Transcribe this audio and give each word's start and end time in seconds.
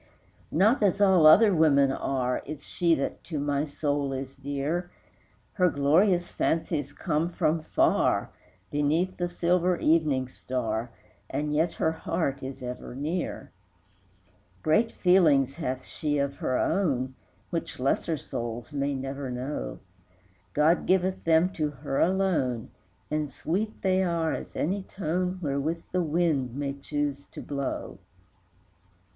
Not 0.51 0.81
as 0.81 0.99
all 0.99 1.27
other 1.27 1.53
women 1.53 1.91
are 1.91 2.41
Is 2.47 2.63
she 2.65 2.95
that 2.95 3.23
to 3.25 3.37
my 3.37 3.65
soul 3.65 4.13
is 4.13 4.35
dear; 4.35 4.89
Her 5.53 5.69
glorious 5.69 6.27
fancies 6.31 6.91
come 6.91 7.29
from 7.29 7.61
far, 7.61 8.31
Beneath 8.71 9.17
the 9.17 9.27
silver 9.27 9.77
evening 9.77 10.27
star, 10.27 10.89
And 11.29 11.53
yet 11.53 11.73
her 11.73 11.91
heart 11.91 12.41
is 12.41 12.63
ever 12.63 12.95
near. 12.95 13.51
II. 13.51 14.37
Great 14.63 14.91
feelings 14.91 15.53
hath 15.53 15.85
she 15.85 16.17
of 16.17 16.37
her 16.37 16.57
own, 16.57 17.13
Which 17.51 17.79
lesser 17.79 18.17
souls 18.17 18.73
may 18.73 18.95
never 18.95 19.29
know; 19.29 19.77
God 20.55 20.87
giveth 20.87 21.25
them 21.25 21.51
to 21.53 21.69
her 21.69 21.99
alone, 21.99 22.71
And 23.11 23.29
sweet 23.29 23.83
they 23.83 24.01
are 24.03 24.33
as 24.33 24.55
any 24.55 24.81
tone 24.81 25.37
Wherewith 25.43 25.83
the 25.91 26.01
wind 26.01 26.55
may 26.55 26.73
choose 26.73 27.25
to 27.33 27.41
blow. 27.43 27.99